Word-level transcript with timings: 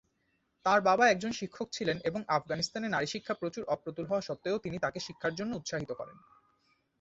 তার 0.65 0.79
বাবা 0.81 1.05
একজন 1.07 1.31
শিক্ষক 1.31 1.67
ছিলেন 1.71 1.97
এবং 2.03 2.21
আফগানিস্তানে 2.37 2.87
নারী 2.89 3.07
শিক্ষা 3.07 3.33
প্রচুর 3.33 3.63
অপ্রতুল 3.65 4.05
হওয়া 4.07 4.25
সত্ত্বেও 4.27 4.57
তিনি 4.59 4.77
তাকে 4.79 4.99
শিক্ষার 5.07 5.33
জন্য 5.39 5.51
উৎসাহিত 5.55 5.91
করেন। 5.93 6.17